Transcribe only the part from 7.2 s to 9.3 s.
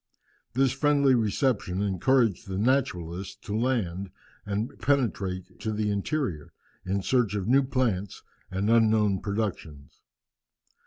of new plants and unknown